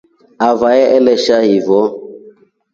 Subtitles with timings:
[0.47, 1.81] Avae alesha hiyo.